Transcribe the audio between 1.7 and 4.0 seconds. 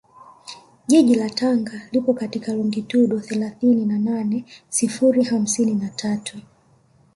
lipo katika longitudo thelathini na